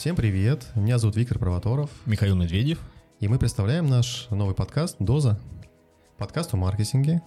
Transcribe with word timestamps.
Всем 0.00 0.16
привет, 0.16 0.64
меня 0.76 0.96
зовут 0.96 1.16
Виктор 1.16 1.38
Провоторов. 1.38 1.90
Михаил 2.06 2.34
Медведев. 2.34 2.78
И 3.18 3.28
мы 3.28 3.38
представляем 3.38 3.86
наш 3.86 4.28
новый 4.30 4.54
подкаст 4.54 4.96
«Доза». 4.98 5.38
Подкаст 6.16 6.54
о 6.54 6.56
маркетинге. 6.56 7.20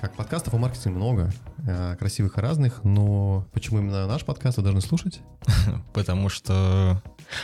Как 0.00 0.14
подкастов 0.14 0.54
о 0.54 0.56
маркетинге 0.56 0.96
много, 0.96 1.30
э, 1.68 1.94
красивых 1.98 2.38
и 2.38 2.40
разных, 2.40 2.84
но 2.84 3.46
почему 3.52 3.80
именно 3.80 4.06
наш 4.06 4.24
подкаст 4.24 4.56
вы 4.56 4.62
должны 4.62 4.80
слушать? 4.80 5.20
Потому 5.92 6.30
что, 6.30 7.02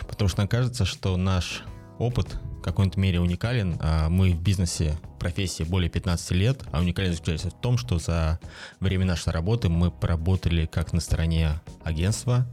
потому 0.08 0.28
что 0.28 0.38
нам 0.38 0.48
кажется, 0.48 0.86
что 0.86 1.18
наш 1.18 1.64
опыт 1.98 2.38
в 2.58 2.62
какой-то 2.62 2.98
мере 2.98 3.20
уникален. 3.20 3.76
А 3.78 4.08
мы 4.08 4.30
в 4.30 4.40
бизнесе, 4.40 4.96
профессии 5.18 5.64
более 5.64 5.90
15 5.90 6.30
лет, 6.30 6.62
а 6.72 6.80
уникальность 6.80 7.18
заключается 7.18 7.50
в 7.50 7.60
том, 7.60 7.76
что 7.76 7.98
за 7.98 8.40
время 8.80 9.04
нашей 9.04 9.32
работы 9.32 9.68
мы 9.68 9.90
поработали 9.90 10.64
как 10.64 10.94
на 10.94 11.00
стороне 11.00 11.60
агентства, 11.84 12.46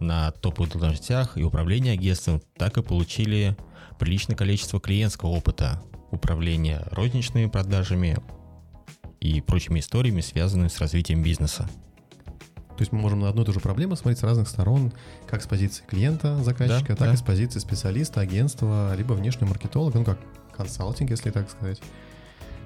на 0.00 0.30
топовых 0.30 0.76
должностях 0.76 1.36
и 1.36 1.42
управления 1.42 1.92
агентством, 1.92 2.40
так 2.56 2.76
и 2.78 2.82
получили 2.82 3.56
приличное 3.98 4.36
количество 4.36 4.80
клиентского 4.80 5.30
опыта 5.30 5.82
управления 6.10 6.86
розничными 6.90 7.46
продажами 7.46 8.18
и 9.20 9.40
прочими 9.40 9.80
историями, 9.80 10.20
связанными 10.20 10.68
с 10.68 10.78
развитием 10.78 11.22
бизнеса. 11.22 11.68
То 12.80 12.82
есть 12.82 12.92
мы 12.92 12.98
можем 12.98 13.20
на 13.20 13.28
одну 13.28 13.42
и 13.42 13.44
ту 13.44 13.52
же 13.52 13.60
проблему 13.60 13.94
смотреть 13.94 14.20
с 14.20 14.22
разных 14.22 14.48
сторон, 14.48 14.90
как 15.26 15.42
с 15.42 15.46
позиции 15.46 15.84
клиента, 15.86 16.42
заказчика, 16.42 16.94
да, 16.94 16.96
так 16.96 17.08
да. 17.08 17.12
и 17.12 17.16
с 17.18 17.22
позиции 17.22 17.58
специалиста, 17.58 18.22
агентства, 18.22 18.94
либо 18.96 19.12
внешнего 19.12 19.50
маркетолога, 19.50 19.98
ну 19.98 20.04
как 20.06 20.18
консалтинг, 20.56 21.10
если 21.10 21.30
так 21.30 21.50
сказать. 21.50 21.78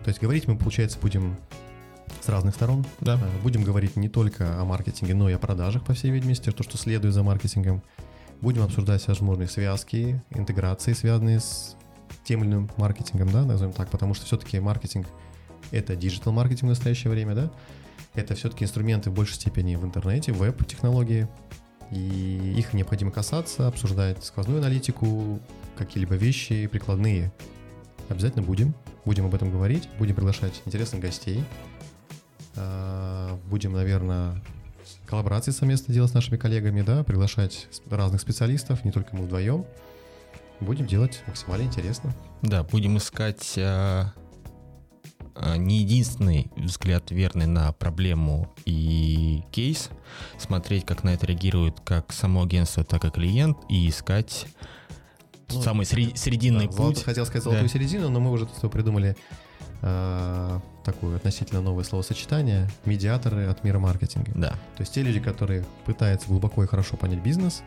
То 0.04 0.08
есть 0.08 0.20
говорить 0.20 0.46
мы, 0.46 0.56
получается, 0.56 0.98
будем 1.00 1.36
с 2.24 2.28
разных 2.28 2.54
сторон. 2.54 2.84
Да. 3.00 3.16
Э, 3.16 3.42
будем 3.42 3.62
говорить 3.62 3.96
не 3.96 4.08
только 4.08 4.58
о 4.60 4.64
маркетинге, 4.64 5.14
но 5.14 5.28
и 5.28 5.34
о 5.34 5.38
продажах, 5.38 5.84
по 5.84 5.92
всей 5.92 6.10
видимости, 6.10 6.50
то, 6.50 6.62
что 6.62 6.78
следует 6.78 7.12
за 7.12 7.22
маркетингом. 7.22 7.82
Будем 8.40 8.62
обсуждать 8.62 9.06
возможные 9.06 9.48
связки, 9.48 10.22
интеграции, 10.30 10.92
связанные 10.94 11.40
с 11.40 11.76
тем 12.24 12.42
или 12.42 12.50
иным 12.50 12.70
маркетингом, 12.76 13.30
да, 13.30 13.44
назовем 13.44 13.72
так, 13.72 13.90
потому 13.90 14.14
что 14.14 14.24
все-таки 14.26 14.58
маркетинг— 14.58 15.06
это 15.70 15.94
digital-маркетинг 15.96 16.64
в 16.64 16.68
настоящее 16.68 17.10
время, 17.10 17.34
да, 17.34 17.50
это 18.14 18.34
все-таки 18.34 18.64
инструменты 18.64 19.10
в 19.10 19.14
большей 19.14 19.34
степени 19.34 19.76
в 19.76 19.84
интернете, 19.84 20.32
веб-технологии, 20.32 21.28
и 21.90 22.54
их 22.56 22.72
необходимо 22.72 23.10
касаться, 23.10 23.68
обсуждать 23.68 24.24
сквозную 24.24 24.60
аналитику, 24.60 25.40
какие-либо 25.76 26.14
вещи 26.14 26.66
прикладные. 26.66 27.32
Обязательно 28.08 28.42
будем, 28.42 28.74
будем 29.04 29.26
об 29.26 29.34
этом 29.34 29.50
говорить, 29.50 29.88
будем 29.98 30.14
приглашать 30.14 30.62
интересных 30.66 31.02
гостей, 31.02 31.44
будем, 33.50 33.72
наверное, 33.72 34.40
коллаборации 35.06 35.50
совместно 35.50 35.92
делать 35.92 36.10
с 36.10 36.14
нашими 36.14 36.36
коллегами, 36.36 36.82
да, 36.82 37.02
приглашать 37.04 37.68
разных 37.90 38.20
специалистов, 38.20 38.84
не 38.84 38.92
только 38.92 39.16
мы 39.16 39.24
вдвоем. 39.24 39.64
Будем 40.60 40.86
делать 40.86 41.22
максимально 41.26 41.64
интересно. 41.64 42.14
Да, 42.42 42.62
будем 42.62 42.96
искать 42.96 43.54
а, 43.58 44.12
а, 45.34 45.56
не 45.56 45.78
единственный 45.80 46.50
взгляд 46.56 47.10
верный 47.10 47.46
на 47.46 47.72
проблему 47.72 48.52
и 48.64 49.42
кейс, 49.50 49.90
смотреть, 50.38 50.86
как 50.86 51.02
на 51.02 51.14
это 51.14 51.26
реагирует 51.26 51.80
как 51.80 52.12
само 52.12 52.44
агентство, 52.44 52.84
так 52.84 53.04
и 53.04 53.10
клиент, 53.10 53.58
и 53.68 53.88
искать 53.88 54.46
ну, 55.50 55.60
самый 55.60 55.86
сред, 55.86 56.16
срединный 56.16 56.68
да, 56.68 56.72
путь. 56.72 57.02
хотел 57.02 57.26
сказать 57.26 57.42
золотую 57.42 57.68
да. 57.68 57.72
середину, 57.72 58.10
но 58.10 58.20
мы 58.20 58.30
уже 58.30 58.46
тут 58.46 58.70
придумали 58.70 59.16
э, 59.82 60.60
такое 60.84 61.16
относительно 61.16 61.60
новое 61.60 61.84
словосочетание 61.84 62.68
медиаторы 62.84 63.46
от 63.46 63.64
мира 63.64 63.78
маркетинга. 63.78 64.32
Да. 64.34 64.50
То 64.50 64.80
есть 64.80 64.94
те 64.94 65.02
люди, 65.02 65.20
которые 65.20 65.64
пытаются 65.84 66.28
глубоко 66.28 66.62
и 66.62 66.66
хорошо 66.66 66.96
понять 66.96 67.20
бизнес 67.20 67.62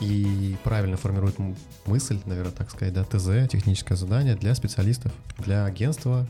и 0.00 0.56
правильно 0.62 0.96
формируют 0.96 1.36
мысль, 1.86 2.20
наверное, 2.26 2.52
так 2.52 2.70
сказать, 2.70 2.94
да, 2.94 3.04
ТЗ, 3.04 3.50
техническое 3.50 3.96
задание 3.96 4.36
для 4.36 4.54
специалистов, 4.54 5.12
для 5.38 5.64
агентства 5.64 6.28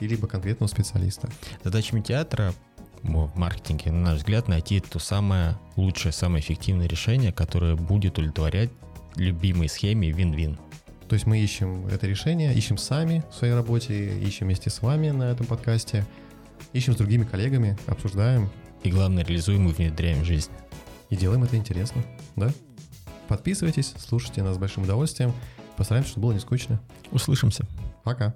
и 0.00 0.06
либо 0.06 0.26
конкретного 0.26 0.68
специалиста. 0.68 1.28
Задача 1.62 1.94
медиатора 1.96 2.54
в 3.02 3.36
маркетинге, 3.36 3.92
на 3.92 4.00
наш 4.00 4.18
взгляд, 4.18 4.48
найти 4.48 4.80
то 4.80 4.98
самое 4.98 5.58
лучшее, 5.76 6.12
самое 6.12 6.42
эффективное 6.42 6.86
решение, 6.86 7.32
которое 7.32 7.76
будет 7.76 8.18
удовлетворять 8.18 8.70
любимой 9.16 9.68
схеме 9.68 10.10
вин-вин. 10.10 10.58
То 11.08 11.14
есть 11.14 11.26
мы 11.26 11.38
ищем 11.38 11.86
это 11.88 12.06
решение, 12.06 12.54
ищем 12.54 12.78
сами 12.78 13.22
в 13.30 13.34
своей 13.34 13.54
работе, 13.54 14.18
ищем 14.18 14.46
вместе 14.46 14.70
с 14.70 14.82
вами 14.82 15.10
на 15.10 15.24
этом 15.24 15.46
подкасте, 15.46 16.04
ищем 16.72 16.94
с 16.94 16.96
другими 16.96 17.24
коллегами, 17.24 17.76
обсуждаем. 17.86 18.50
И 18.82 18.90
главное, 18.90 19.24
реализуем 19.24 19.68
и 19.68 19.72
внедряем 19.72 20.22
в 20.22 20.24
жизнь. 20.24 20.50
И 21.10 21.16
делаем 21.16 21.44
это 21.44 21.56
интересно, 21.56 22.02
да? 22.36 22.50
Подписывайтесь, 23.28 23.94
слушайте 23.98 24.42
нас 24.42 24.56
с 24.56 24.58
большим 24.58 24.84
удовольствием. 24.84 25.32
Постараемся, 25.76 26.10
чтобы 26.10 26.28
было 26.28 26.32
не 26.32 26.40
скучно. 26.40 26.80
Услышимся. 27.10 27.66
Пока. 28.02 28.34